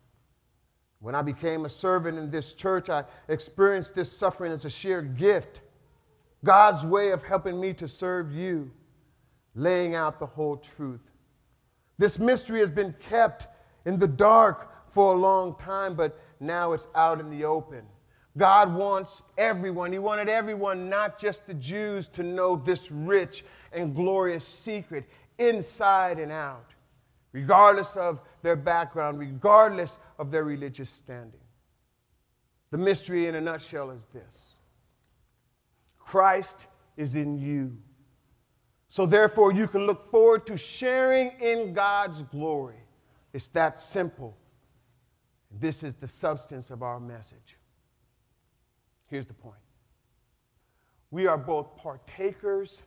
When 0.99 1.15
I 1.15 1.21
became 1.21 1.65
a 1.65 1.69
servant 1.69 2.17
in 2.17 2.29
this 2.29 2.53
church, 2.53 2.89
I 2.89 3.05
experienced 3.27 3.95
this 3.95 4.11
suffering 4.11 4.51
as 4.51 4.65
a 4.65 4.69
sheer 4.69 5.01
gift, 5.01 5.61
God's 6.43 6.83
way 6.83 7.11
of 7.11 7.23
helping 7.23 7.59
me 7.59 7.73
to 7.73 7.87
serve 7.87 8.33
you, 8.33 8.71
laying 9.55 9.95
out 9.95 10.19
the 10.19 10.25
whole 10.25 10.57
truth. 10.57 11.12
This 11.98 12.19
mystery 12.19 12.60
has 12.60 12.72
been 12.72 12.93
kept 13.10 13.48
in 13.86 14.00
the 14.00 14.07
dark 14.07 14.91
for 14.91 15.13
a 15.13 15.17
long 15.17 15.55
time, 15.55 15.95
but 15.95 16.19
now 16.39 16.74
it's 16.74 16.88
out 16.95 17.19
in 17.19 17.29
the 17.29 17.45
open. 17.45 17.83
God 18.38 18.74
wants 18.74 19.22
everyone, 19.38 19.91
He 19.91 20.00
wanted 20.00 20.27
everyone, 20.27 20.89
not 20.89 21.19
just 21.19 21.45
the 21.45 21.53
Jews, 21.53 22.07
to 22.10 22.24
know 22.24 22.55
this 22.55 22.91
rich 22.91 23.45
and 23.72 23.95
glorious 23.95 24.48
secret 24.48 25.05
inside 25.38 26.19
and 26.19 26.31
out, 26.31 26.74
regardless 27.31 27.95
of 27.95 28.22
their 28.41 28.55
background, 28.55 29.19
regardless 29.19 29.98
of 30.17 30.31
their 30.31 30.43
religious 30.43 30.89
standing. 30.89 31.39
The 32.72 32.77
mystery 32.79 33.27
in 33.27 33.36
a 33.36 33.41
nutshell 33.41 33.91
is 33.91 34.07
this 34.13 34.53
Christ 36.00 36.65
is 36.98 37.15
in 37.15 37.38
you. 37.38 37.77
So, 38.93 39.07
therefore, 39.07 39.51
you 39.51 39.67
can 39.67 39.88
look 39.88 40.12
forward 40.12 40.45
to 40.45 40.55
sharing 40.55 41.31
in 41.41 41.73
God's 41.73 42.21
glory. 42.21 42.77
It's 43.33 43.47
that 43.47 43.79
simple. 43.81 44.38
This 45.59 45.81
is 45.81 45.95
the 45.95 46.07
substance 46.07 46.69
of 46.69 46.83
our 46.83 47.00
message. 47.00 47.57
Here's 49.07 49.25
the 49.25 49.33
point 49.33 49.57
we 51.09 51.25
are 51.25 51.39
both 51.39 51.75
partakers 51.75 52.83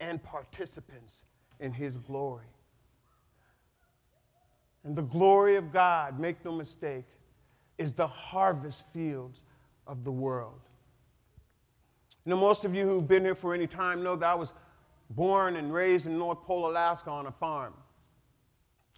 and 0.00 0.22
participants 0.22 1.24
in 1.60 1.72
His 1.72 1.98
glory. 1.98 2.46
And 4.82 4.96
the 4.96 5.02
glory 5.02 5.56
of 5.56 5.74
God, 5.74 6.18
make 6.18 6.42
no 6.42 6.52
mistake, 6.52 7.04
is 7.76 7.92
the 7.92 8.06
harvest 8.06 8.84
fields 8.94 9.42
of 9.86 10.04
the 10.04 10.12
world. 10.12 10.60
You 12.24 12.30
know, 12.30 12.38
most 12.38 12.64
of 12.64 12.74
you 12.74 12.86
who've 12.86 13.06
been 13.06 13.24
here 13.24 13.34
for 13.34 13.52
any 13.52 13.66
time 13.66 14.02
know 14.02 14.16
that 14.16 14.26
I 14.26 14.34
was 14.34 14.54
born 15.10 15.56
and 15.56 15.72
raised 15.72 16.06
in 16.06 16.18
North 16.18 16.42
Pole, 16.42 16.70
Alaska 16.70 17.10
on 17.10 17.26
a 17.26 17.32
farm. 17.32 17.74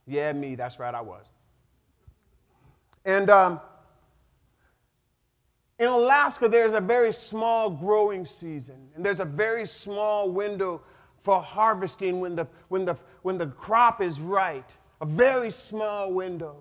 Yeah, 0.06 0.32
me, 0.32 0.54
that's 0.54 0.78
right, 0.78 0.94
I 0.94 1.00
was. 1.00 1.26
And 3.04 3.28
um, 3.30 3.60
in 5.78 5.88
Alaska, 5.88 6.48
there's 6.48 6.72
a 6.72 6.80
very 6.80 7.12
small 7.12 7.70
growing 7.70 8.24
season, 8.24 8.88
and 8.94 9.04
there's 9.04 9.20
a 9.20 9.24
very 9.24 9.66
small 9.66 10.30
window 10.30 10.80
for 11.22 11.42
harvesting 11.42 12.20
when 12.20 12.36
the, 12.36 12.46
when 12.68 12.84
the, 12.84 12.96
when 13.22 13.36
the 13.36 13.48
crop 13.48 14.00
is 14.00 14.20
right. 14.20 14.70
A 15.00 15.06
very 15.06 15.50
small 15.50 16.12
window. 16.12 16.56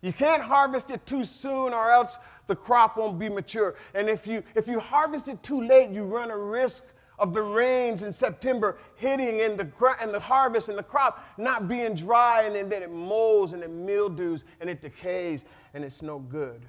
You 0.00 0.12
can't 0.12 0.42
harvest 0.42 0.90
it 0.90 1.04
too 1.04 1.24
soon, 1.24 1.74
or 1.74 1.90
else 1.90 2.18
the 2.46 2.56
crop 2.56 2.96
won't 2.96 3.18
be 3.18 3.28
mature. 3.28 3.74
And 3.94 4.08
if 4.08 4.26
you, 4.26 4.42
if 4.54 4.68
you 4.68 4.80
harvest 4.80 5.28
it 5.28 5.42
too 5.42 5.62
late, 5.62 5.90
you 5.90 6.04
run 6.04 6.30
a 6.30 6.36
risk 6.36 6.84
of 7.18 7.34
the 7.34 7.42
rains 7.42 8.02
in 8.02 8.12
September 8.12 8.78
hitting 8.96 9.40
in 9.40 9.56
the, 9.56 9.68
and 10.00 10.12
the 10.12 10.20
harvest 10.20 10.68
and 10.68 10.76
the 10.76 10.82
crop 10.82 11.24
not 11.38 11.68
being 11.68 11.94
dry 11.94 12.42
and 12.42 12.70
then 12.70 12.82
it 12.82 12.90
molds 12.90 13.52
and 13.52 13.62
it 13.62 13.70
mildews 13.70 14.44
and 14.60 14.68
it 14.68 14.82
decays 14.82 15.44
and 15.74 15.84
it's 15.84 16.02
no 16.02 16.18
good. 16.18 16.66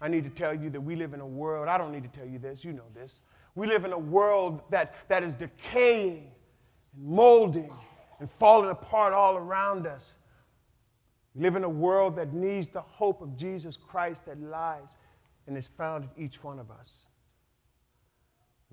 I 0.00 0.08
need 0.08 0.24
to 0.24 0.30
tell 0.30 0.54
you 0.54 0.70
that 0.70 0.80
we 0.80 0.96
live 0.96 1.14
in 1.14 1.20
a 1.20 1.26
world, 1.26 1.68
I 1.68 1.78
don't 1.78 1.92
need 1.92 2.02
to 2.02 2.18
tell 2.18 2.28
you 2.28 2.38
this, 2.38 2.64
you 2.64 2.72
know 2.72 2.82
this. 2.94 3.20
We 3.54 3.66
live 3.66 3.84
in 3.84 3.92
a 3.92 3.98
world 3.98 4.60
that, 4.70 4.94
that 5.08 5.22
is 5.22 5.34
decaying 5.34 6.30
and 6.94 7.06
molding 7.06 7.70
and 8.18 8.28
falling 8.38 8.70
apart 8.70 9.12
all 9.12 9.36
around 9.36 9.86
us. 9.86 10.16
We 11.34 11.42
live 11.42 11.56
in 11.56 11.64
a 11.64 11.68
world 11.68 12.16
that 12.16 12.32
needs 12.32 12.68
the 12.68 12.80
hope 12.80 13.22
of 13.22 13.36
Jesus 13.36 13.76
Christ 13.76 14.26
that 14.26 14.40
lies 14.40 14.96
and 15.46 15.56
is 15.56 15.68
found 15.68 16.04
in 16.04 16.24
each 16.24 16.42
one 16.42 16.58
of 16.58 16.70
us. 16.70 17.06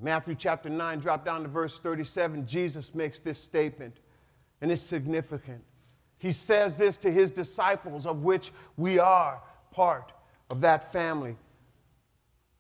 Matthew 0.02 0.36
chapter 0.36 0.70
9, 0.70 1.00
drop 1.00 1.24
down 1.24 1.44
to 1.44 1.48
verse 1.48 1.78
37, 1.80 2.48
Jesus 2.48 2.96
makes 2.96 3.20
this 3.20 3.38
statement, 3.38 3.98
and 4.60 4.72
it's 4.72 4.82
significant. 4.82 5.64
He 6.18 6.32
says 6.32 6.76
this 6.76 6.98
to 7.00 7.12
his 7.12 7.30
disciples, 7.30 8.06
of 8.06 8.24
which 8.24 8.52
we 8.78 9.00
are 9.00 9.42
part 9.72 10.12
of 10.50 10.62
that 10.62 10.92
family. 10.92 11.36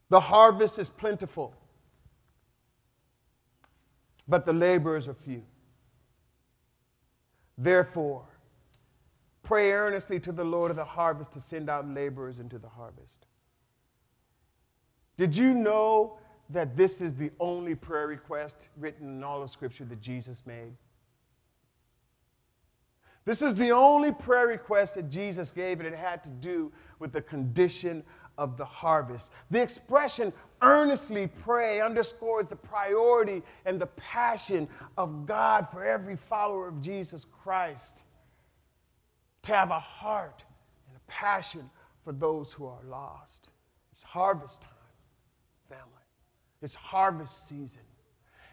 The 0.10 0.20
harvest 0.20 0.78
is 0.78 0.90
plentiful, 0.90 1.54
but 4.28 4.46
the 4.46 4.54
laborers 4.54 5.08
are 5.08 5.14
few. 5.14 5.44
Therefore, 7.58 8.26
pray 9.44 9.72
earnestly 9.72 10.20
to 10.20 10.32
the 10.32 10.44
Lord 10.44 10.72
of 10.72 10.78
the 10.78 10.86
harvest 10.86 11.32
to 11.34 11.40
send 11.40 11.70
out 11.70 11.88
laborers 11.88 12.40
into 12.40 12.60
the 12.60 12.70
harvest. 12.70 13.26
Did 15.18 15.36
you 15.36 15.54
know 15.54 16.18
that 16.54 16.76
this 16.76 17.02
is 17.02 17.14
the 17.14 17.32
only 17.40 17.76
prayer 17.76 18.08
request 18.08 18.70
written 18.78 19.08
in 19.08 19.24
all 19.24 19.42
of 19.42 19.52
Scripture 19.52 19.86
that 19.86 20.02
Jesus 20.02 20.44
made? 20.46 20.74
This 23.24 23.42
is 23.42 23.54
the 23.54 23.72
only 23.72 24.12
prayer 24.12 24.48
request 24.48 24.96
that 24.96 25.10
Jesus 25.10 25.52
gave, 25.52 25.80
and 25.80 25.88
it 25.88 25.96
had 25.96 26.24
to 26.24 26.30
do 26.30 26.72
with 27.00 27.12
the 27.12 27.22
condition 27.22 28.04
of 28.38 28.58
the 28.58 28.66
harvest. 28.66 29.32
The 29.52 29.62
expression 29.62 30.34
earnestly 30.62 31.28
pray 31.28 31.82
underscores 31.82 32.48
the 32.48 32.56
priority 32.56 33.44
and 33.66 33.80
the 33.80 33.88
passion 33.88 34.68
of 34.98 35.28
God 35.28 35.68
for 35.72 35.86
every 35.86 36.16
follower 36.16 36.68
of 36.68 36.82
Jesus 36.82 37.26
Christ 37.44 38.02
to 39.44 39.54
have 39.54 39.70
a 39.70 39.80
heart 39.80 40.44
and 40.88 40.98
a 40.98 41.12
passion 41.12 41.70
for 42.04 42.14
those 42.14 42.52
who 42.52 42.66
are 42.66 42.84
lost. 42.88 43.50
It's 43.92 44.04
harvest 44.04 44.62
time. 44.62 44.71
It's 46.62 46.76
harvest 46.76 47.48
season. 47.48 47.82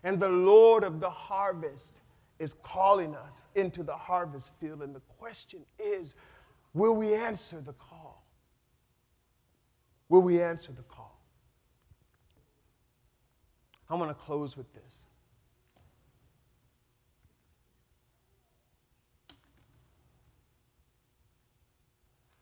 And 0.05 0.21
the 0.21 0.29
Lord 0.29 0.85
of 0.85 1.01
the 1.01 1.11
harvest 1.11 2.03
is 2.39 2.55
calling 2.63 3.15
us 3.15 3.43
into 3.55 3.83
the 3.83 3.97
harvest 3.97 4.53
field. 4.61 4.83
And 4.83 4.95
the 4.95 5.03
question 5.19 5.61
is 5.79 6.15
will 6.75 6.95
we 6.95 7.15
answer 7.15 7.61
the 7.61 7.73
call? 7.73 8.25
Will 10.09 10.23
we 10.23 10.41
answer 10.41 10.73
the 10.73 10.83
call? 10.83 11.21
I'm 13.91 13.99
going 13.99 14.09
to 14.09 14.15
close 14.15 14.57
with 14.57 14.73
this. 14.75 15.05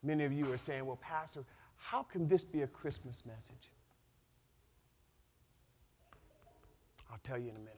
Many 0.02 0.24
of 0.24 0.32
you 0.32 0.52
are 0.52 0.58
saying, 0.58 0.86
well, 0.86 0.98
Pastor, 1.00 1.44
how 1.76 2.02
can 2.02 2.28
this 2.28 2.44
be 2.44 2.62
a 2.62 2.66
Christmas 2.66 3.22
message? 3.26 3.70
I'll 7.16 7.20
tell 7.24 7.38
you 7.42 7.48
in 7.48 7.56
a 7.56 7.60
minute. 7.60 7.72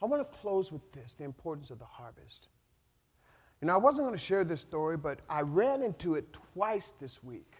I 0.00 0.06
want 0.06 0.22
to 0.22 0.38
close 0.38 0.72
with 0.72 0.90
this 0.92 1.12
the 1.12 1.24
importance 1.24 1.70
of 1.70 1.78
the 1.78 1.84
harvest. 1.84 2.48
You 3.60 3.66
know, 3.66 3.74
I 3.74 3.76
wasn't 3.76 4.06
going 4.08 4.18
to 4.18 4.24
share 4.24 4.42
this 4.42 4.62
story, 4.62 4.96
but 4.96 5.20
I 5.28 5.42
ran 5.42 5.82
into 5.82 6.14
it 6.14 6.34
twice 6.54 6.94
this 6.98 7.22
week. 7.22 7.52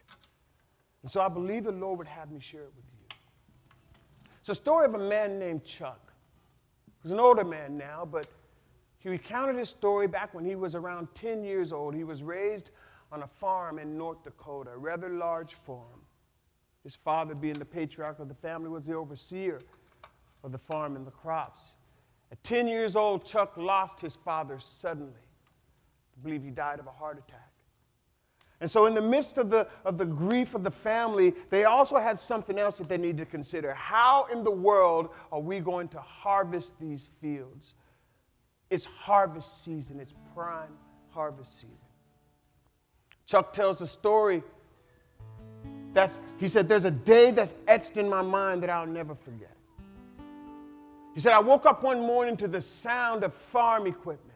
And 1.02 1.10
so 1.10 1.20
I 1.20 1.28
believe 1.28 1.64
the 1.64 1.72
Lord 1.72 1.98
would 1.98 2.06
have 2.06 2.30
me 2.30 2.40
share 2.40 2.62
it 2.62 2.72
with 2.74 2.86
you. 2.90 3.16
It's 4.40 4.48
a 4.48 4.54
story 4.54 4.86
of 4.86 4.94
a 4.94 4.98
man 4.98 5.38
named 5.38 5.62
Chuck. 5.66 6.14
He's 7.02 7.12
an 7.12 7.20
older 7.20 7.44
man 7.44 7.76
now, 7.76 8.08
but 8.10 8.28
he 8.98 9.10
recounted 9.10 9.56
his 9.56 9.68
story 9.68 10.06
back 10.06 10.32
when 10.32 10.46
he 10.46 10.54
was 10.54 10.74
around 10.74 11.08
10 11.14 11.44
years 11.44 11.70
old. 11.70 11.94
He 11.94 12.04
was 12.04 12.22
raised 12.22 12.70
on 13.12 13.24
a 13.24 13.26
farm 13.26 13.78
in 13.78 13.98
North 13.98 14.24
Dakota, 14.24 14.70
a 14.70 14.78
rather 14.78 15.10
large 15.10 15.52
farm. 15.66 16.00
His 16.84 16.96
father, 16.96 17.34
being 17.34 17.58
the 17.58 17.64
patriarch 17.64 18.18
of 18.18 18.28
the 18.28 18.34
family, 18.34 18.68
was 18.68 18.86
the 18.86 18.94
overseer 18.94 19.60
of 20.42 20.52
the 20.52 20.58
farm 20.58 20.96
and 20.96 21.06
the 21.06 21.10
crops. 21.10 21.74
At 22.32 22.42
10 22.42 22.68
years 22.68 22.96
old, 22.96 23.24
Chuck 23.24 23.54
lost 23.56 24.00
his 24.00 24.16
father 24.16 24.58
suddenly. 24.58 25.12
I 25.12 26.22
believe 26.22 26.42
he 26.42 26.50
died 26.50 26.78
of 26.78 26.86
a 26.86 26.92
heart 26.92 27.18
attack. 27.18 27.50
And 28.60 28.70
so, 28.70 28.84
in 28.84 28.94
the 28.94 29.00
midst 29.00 29.38
of 29.38 29.48
the, 29.48 29.66
of 29.84 29.96
the 29.96 30.04
grief 30.04 30.54
of 30.54 30.62
the 30.62 30.70
family, 30.70 31.34
they 31.48 31.64
also 31.64 31.96
had 31.98 32.18
something 32.18 32.58
else 32.58 32.76
that 32.76 32.88
they 32.88 32.98
needed 32.98 33.18
to 33.18 33.24
consider. 33.24 33.72
How 33.72 34.26
in 34.30 34.44
the 34.44 34.50
world 34.50 35.10
are 35.32 35.40
we 35.40 35.60
going 35.60 35.88
to 35.88 36.00
harvest 36.00 36.78
these 36.78 37.08
fields? 37.22 37.74
It's 38.68 38.84
harvest 38.84 39.64
season, 39.64 39.98
it's 39.98 40.14
prime 40.34 40.72
harvest 41.10 41.56
season. 41.56 41.76
Chuck 43.26 43.52
tells 43.52 43.80
a 43.80 43.86
story 43.86 44.42
that's, 45.92 46.18
he 46.38 46.48
said, 46.48 46.68
There's 46.68 46.84
a 46.84 46.90
day 46.90 47.30
that's 47.30 47.54
etched 47.66 47.96
in 47.96 48.08
my 48.08 48.22
mind 48.22 48.62
that 48.62 48.70
I'll 48.70 48.86
never 48.86 49.14
forget. 49.14 49.56
He 51.14 51.20
said, 51.20 51.32
I 51.32 51.40
woke 51.40 51.66
up 51.66 51.82
one 51.82 52.00
morning 52.00 52.36
to 52.38 52.48
the 52.48 52.60
sound 52.60 53.24
of 53.24 53.34
farm 53.34 53.86
equipment. 53.86 54.30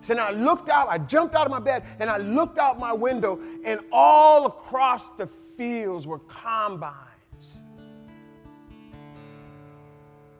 He 0.00 0.06
said, 0.06 0.18
I 0.18 0.30
looked 0.30 0.68
out, 0.68 0.88
I 0.88 0.98
jumped 0.98 1.34
out 1.34 1.46
of 1.46 1.50
my 1.50 1.58
bed, 1.58 1.84
and 1.98 2.10
I 2.10 2.18
looked 2.18 2.58
out 2.58 2.78
my 2.78 2.92
window, 2.92 3.40
and 3.64 3.80
all 3.90 4.46
across 4.46 5.08
the 5.10 5.28
fields 5.56 6.06
were 6.06 6.20
combines. 6.20 6.94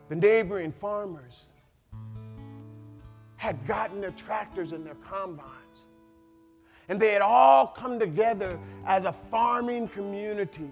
The 0.08 0.14
neighboring 0.14 0.72
farmers 0.72 1.50
had 3.36 3.66
gotten 3.66 4.00
their 4.00 4.10
tractors 4.12 4.72
and 4.72 4.84
their 4.84 4.96
combines. 4.96 5.57
And 6.88 7.00
they 7.00 7.12
had 7.12 7.22
all 7.22 7.66
come 7.66 7.98
together 7.98 8.58
as 8.86 9.04
a 9.04 9.14
farming 9.30 9.88
community 9.88 10.70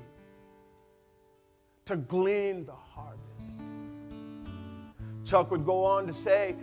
to 1.85 1.97
glean 1.97 2.65
the 2.65 2.73
harvest. 2.73 3.23
Chuck 5.25 5.51
would 5.51 5.67
go 5.67 5.85
on 5.85 6.07
to 6.07 6.13
say 6.13 6.57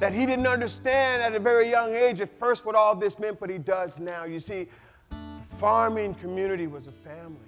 that 0.00 0.12
he 0.12 0.26
didn't 0.26 0.46
understand 0.46 1.22
at 1.22 1.34
a 1.34 1.38
very 1.38 1.70
young 1.70 1.94
age 1.94 2.20
at 2.20 2.36
first 2.38 2.66
what 2.66 2.74
all 2.74 2.96
this 2.96 3.18
meant, 3.18 3.38
but 3.38 3.48
he 3.48 3.58
does 3.58 3.98
now. 3.98 4.24
You 4.24 4.40
see, 4.40 4.68
the 5.10 5.56
farming 5.56 6.14
community 6.14 6.66
was 6.66 6.88
a 6.88 6.92
family. 6.92 7.38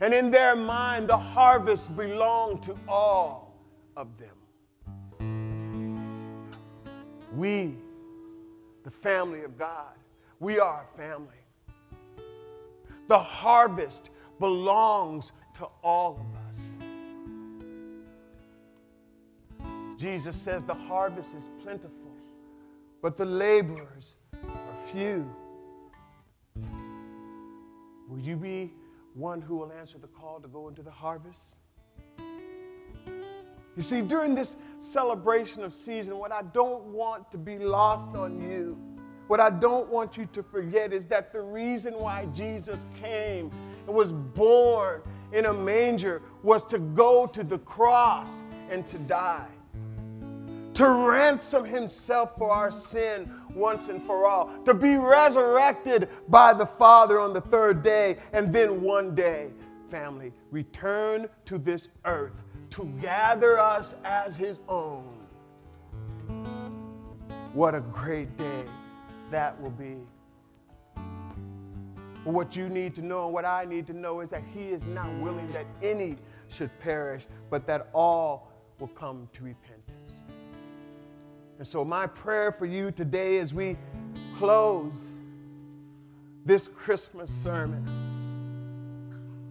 And 0.00 0.14
in 0.14 0.30
their 0.30 0.54
mind, 0.54 1.08
the 1.08 1.16
harvest 1.16 1.96
belonged 1.96 2.62
to 2.64 2.76
all 2.86 3.54
of 3.96 4.08
them. 4.18 4.28
We, 7.34 7.76
the 8.86 8.90
family 8.92 9.42
of 9.42 9.58
God, 9.58 9.96
we 10.38 10.60
are 10.60 10.86
a 10.94 10.96
family. 10.96 11.26
The 13.08 13.18
harvest 13.18 14.10
belongs 14.38 15.32
to 15.58 15.66
all 15.82 16.20
of 16.20 16.26
us. 19.66 19.74
Jesus 19.98 20.36
says 20.36 20.64
the 20.64 20.72
harvest 20.72 21.34
is 21.34 21.48
plentiful, 21.64 22.12
but 23.02 23.16
the 23.16 23.24
laborers 23.24 24.14
are 24.48 24.76
few. 24.92 25.28
Will 28.08 28.20
you 28.20 28.36
be 28.36 28.72
one 29.14 29.40
who 29.40 29.56
will 29.56 29.72
answer 29.72 29.98
the 29.98 30.06
call 30.06 30.38
to 30.38 30.46
go 30.46 30.68
into 30.68 30.82
the 30.82 30.92
harvest? 30.92 31.56
You 33.76 33.82
see, 33.82 34.00
during 34.00 34.34
this 34.34 34.56
celebration 34.80 35.62
of 35.62 35.74
season, 35.74 36.16
what 36.16 36.32
I 36.32 36.40
don't 36.42 36.82
want 36.84 37.30
to 37.30 37.36
be 37.36 37.58
lost 37.58 38.14
on 38.14 38.40
you, 38.40 38.78
what 39.26 39.38
I 39.38 39.50
don't 39.50 39.88
want 39.90 40.16
you 40.16 40.26
to 40.32 40.42
forget 40.42 40.94
is 40.94 41.04
that 41.06 41.30
the 41.30 41.42
reason 41.42 41.92
why 41.94 42.24
Jesus 42.32 42.86
came 42.98 43.50
and 43.86 43.94
was 43.94 44.12
born 44.12 45.02
in 45.32 45.46
a 45.46 45.52
manger 45.52 46.22
was 46.42 46.64
to 46.66 46.78
go 46.78 47.26
to 47.26 47.44
the 47.44 47.58
cross 47.58 48.30
and 48.70 48.88
to 48.88 48.98
die. 48.98 49.48
To 50.74 50.88
ransom 50.88 51.64
himself 51.64 52.36
for 52.38 52.50
our 52.50 52.70
sin 52.70 53.30
once 53.54 53.88
and 53.88 54.02
for 54.02 54.26
all, 54.26 54.52
to 54.64 54.72
be 54.72 54.96
resurrected 54.96 56.08
by 56.28 56.54
the 56.54 56.66
Father 56.66 57.18
on 57.18 57.34
the 57.34 57.40
third 57.40 57.82
day, 57.82 58.16
and 58.32 58.54
then 58.54 58.80
one 58.80 59.14
day, 59.14 59.50
family, 59.90 60.32
return 60.50 61.28
to 61.46 61.58
this 61.58 61.88
earth 62.04 62.32
to 62.76 62.84
gather 63.00 63.58
us 63.58 63.96
as 64.04 64.36
his 64.36 64.60
own. 64.68 65.16
What 67.54 67.74
a 67.74 67.80
great 67.80 68.36
day 68.36 68.64
that 69.30 69.58
will 69.62 69.70
be. 69.70 69.96
What 72.24 72.54
you 72.54 72.68
need 72.68 72.94
to 72.96 73.00
know 73.00 73.24
and 73.24 73.32
what 73.32 73.46
I 73.46 73.64
need 73.64 73.86
to 73.86 73.94
know 73.94 74.20
is 74.20 74.28
that 74.28 74.42
he 74.52 74.64
is 74.64 74.82
not 74.82 75.08
willing 75.20 75.50
that 75.52 75.64
any 75.82 76.16
should 76.48 76.70
perish, 76.80 77.26
but 77.48 77.66
that 77.66 77.88
all 77.94 78.52
will 78.78 78.88
come 78.88 79.26
to 79.32 79.44
repentance. 79.44 80.12
And 81.56 81.66
so, 81.66 81.82
my 81.82 82.06
prayer 82.06 82.52
for 82.52 82.66
you 82.66 82.90
today 82.90 83.38
as 83.38 83.54
we 83.54 83.78
close 84.36 85.14
this 86.44 86.68
Christmas 86.68 87.30
sermon. 87.30 88.15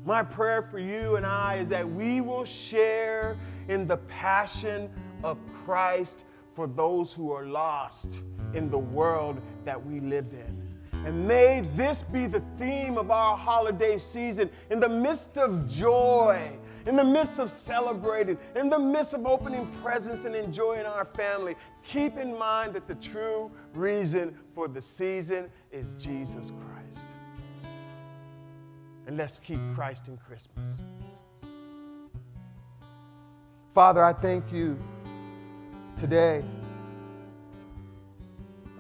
My 0.06 0.22
prayer 0.22 0.62
for 0.62 0.78
you 0.78 1.16
and 1.16 1.26
I 1.26 1.56
is 1.56 1.70
that 1.70 1.90
we 1.90 2.22
will 2.22 2.46
share 2.46 3.36
in 3.68 3.88
the 3.88 3.98
passion 3.98 4.88
of 5.24 5.40
Christ 5.66 6.26
for 6.54 6.68
those 6.68 7.12
who 7.12 7.32
are 7.32 7.48
lost 7.48 8.22
in 8.54 8.70
the 8.70 8.78
world 8.78 9.42
that 9.66 9.84
we 9.84 10.00
live 10.00 10.28
in. 10.32 10.62
And 11.06 11.28
may 11.28 11.62
this 11.76 12.04
be 12.04 12.28
the 12.28 12.44
theme 12.60 13.00
of 13.00 13.10
our 13.10 13.36
holiday 13.36 13.98
season 13.98 14.52
in 14.70 14.80
the 14.80 14.88
midst 14.88 15.40
of 15.40 15.68
joy, 15.68 16.52
in 16.86 16.96
the 16.96 17.04
midst 17.04 17.40
of 17.40 17.50
celebrating, 17.50 18.38
in 18.56 18.70
the 18.70 18.78
midst 18.78 19.16
of 19.16 19.26
opening 19.26 19.68
presents 19.84 20.26
and 20.26 20.36
enjoying 20.36 20.86
our 20.86 21.06
family. 21.06 21.56
Keep 21.84 22.18
in 22.18 22.38
mind 22.38 22.74
that 22.74 22.88
the 22.88 22.96
true 22.96 23.50
reason 23.74 24.38
for 24.54 24.68
the 24.68 24.82
season 24.82 25.50
is 25.72 25.94
Jesus 25.94 26.52
Christ. 26.52 26.75
And 29.08 29.18
let's 29.18 29.40
keep 29.40 29.60
Christ 29.76 30.08
in 30.08 30.18
Christmas. 30.18 30.84
Father, 33.74 34.04
I 34.04 34.14
thank 34.14 34.52
you 34.52 34.80
today 35.98 36.44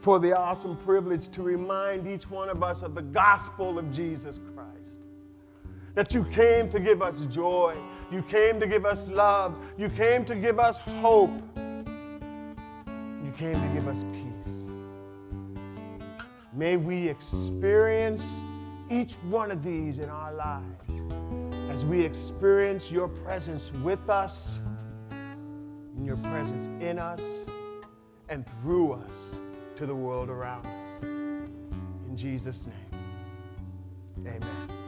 for 0.01 0.19
the 0.19 0.37
awesome 0.37 0.77
privilege 0.77 1.29
to 1.29 1.41
remind 1.41 2.07
each 2.07 2.29
one 2.29 2.49
of 2.49 2.63
us 2.63 2.81
of 2.81 2.95
the 2.95 3.01
gospel 3.01 3.77
of 3.77 3.91
Jesus 3.91 4.39
Christ. 4.53 4.99
That 5.95 6.13
you 6.13 6.23
came 6.25 6.69
to 6.69 6.79
give 6.79 7.01
us 7.01 7.19
joy, 7.25 7.75
you 8.11 8.21
came 8.23 8.59
to 8.59 8.67
give 8.67 8.85
us 8.85 9.07
love, 9.07 9.57
you 9.77 9.89
came 9.89 10.23
to 10.25 10.35
give 10.35 10.59
us 10.59 10.77
hope, 11.01 11.31
you 11.57 13.33
came 13.37 13.53
to 13.53 13.69
give 13.73 13.87
us 13.87 14.03
peace. 14.13 14.69
May 16.53 16.77
we 16.77 17.09
experience 17.09 18.23
each 18.89 19.13
one 19.29 19.51
of 19.51 19.63
these 19.63 19.99
in 19.99 20.09
our 20.09 20.33
lives 20.33 21.01
as 21.71 21.83
we 21.85 22.03
experience 22.03 22.91
your 22.91 23.07
presence 23.07 23.71
with 23.83 24.09
us, 24.09 24.59
and 25.11 26.05
your 26.05 26.17
presence 26.17 26.67
in 26.81 26.99
us, 26.99 27.21
and 28.29 28.45
through 28.61 28.93
us 28.93 29.35
to 29.75 29.85
the 29.85 29.95
world 29.95 30.29
around 30.29 30.65
us. 30.65 31.03
In 31.03 32.13
Jesus' 32.15 32.65
name, 32.65 33.01
amen. 34.19 34.84